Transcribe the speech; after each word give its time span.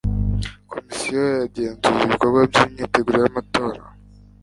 komisiyo 0.71 1.21
yagenzuye 1.39 1.99
ibikorwa 2.05 2.39
by 2.49 2.55
imyiteguro 2.63 3.17
y 3.21 3.27
amatora 3.31 3.81